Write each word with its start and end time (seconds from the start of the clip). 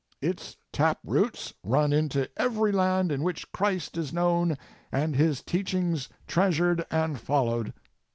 Its 0.19 0.57
tap 0.71 0.97
roots 1.05 1.53
run 1.63 1.93
into 1.93 2.27
every 2.35 2.71
land 2.71 3.11
in 3.11 3.21
which 3.21 3.51
Christ 3.51 3.97
is 3.97 4.11
known 4.11 4.57
and 4.91 5.15
His 5.15 5.43
teachings 5.43 6.09
treasured 6.25 6.87
and 6.89 7.19
followed. 7.19 7.71